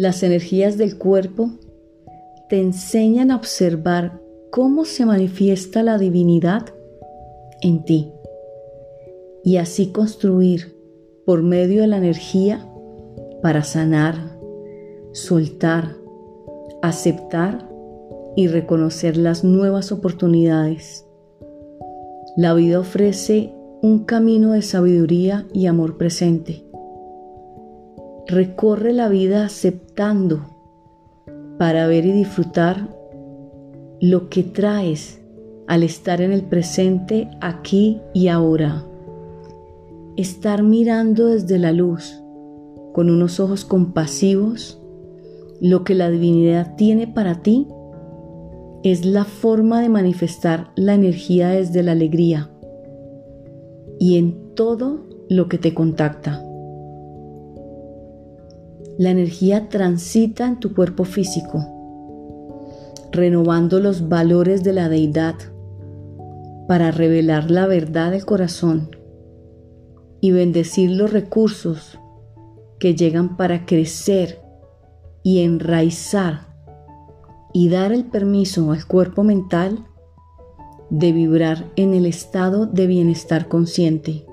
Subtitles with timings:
[0.00, 1.50] Las energías del cuerpo
[2.48, 4.18] te enseñan a observar
[4.50, 6.68] cómo se manifiesta la divinidad
[7.60, 8.10] en ti
[9.44, 10.74] y así construir
[11.26, 12.66] por medio de la energía
[13.42, 14.38] para sanar,
[15.12, 15.94] soltar,
[16.80, 17.68] aceptar
[18.36, 21.06] y reconocer las nuevas oportunidades.
[22.38, 26.69] La vida ofrece un camino de sabiduría y amor presente.
[28.30, 30.46] Recorre la vida aceptando
[31.58, 32.96] para ver y disfrutar
[34.00, 35.20] lo que traes
[35.66, 38.86] al estar en el presente aquí y ahora.
[40.16, 42.22] Estar mirando desde la luz,
[42.92, 44.80] con unos ojos compasivos,
[45.60, 47.66] lo que la divinidad tiene para ti
[48.84, 52.48] es la forma de manifestar la energía desde la alegría
[53.98, 56.46] y en todo lo que te contacta.
[59.00, 61.64] La energía transita en tu cuerpo físico,
[63.12, 65.36] renovando los valores de la deidad
[66.68, 68.90] para revelar la verdad del corazón
[70.20, 71.98] y bendecir los recursos
[72.78, 74.42] que llegan para crecer
[75.22, 76.48] y enraizar
[77.54, 79.82] y dar el permiso al cuerpo mental
[80.90, 84.26] de vibrar en el estado de bienestar consciente.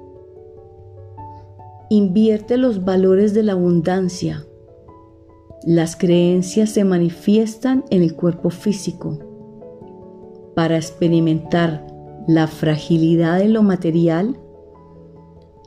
[1.89, 4.43] Invierte los valores de la abundancia.
[5.63, 9.19] Las creencias se manifiestan en el cuerpo físico.
[10.55, 11.86] Para experimentar
[12.27, 14.39] la fragilidad de lo material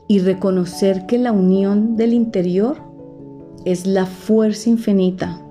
[0.07, 2.77] y reconocer que la unión del interior
[3.65, 5.45] es la fuerza infinita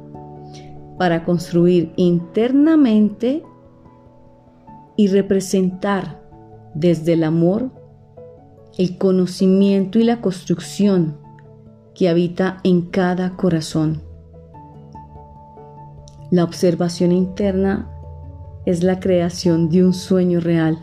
[0.98, 3.42] para construir internamente
[4.96, 6.20] y representar
[6.74, 7.70] desde el amor
[8.78, 11.16] el conocimiento y la construcción
[11.94, 14.09] que habita en cada corazón.
[16.30, 17.90] La observación interna
[18.64, 20.78] es la creación de un sueño real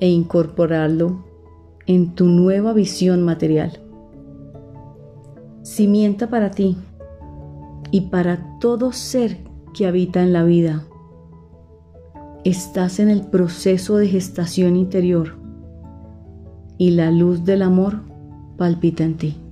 [0.00, 1.24] e incorporarlo
[1.86, 3.80] en tu nueva visión material.
[5.62, 6.76] Cimienta para ti
[7.92, 9.38] y para todo ser
[9.72, 10.84] que habita en la vida.
[12.44, 15.36] Estás en el proceso de gestación interior
[16.76, 18.00] y la luz del amor
[18.56, 19.47] palpita en ti.